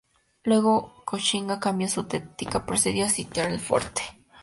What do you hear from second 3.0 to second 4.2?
a sitiar el fuerte.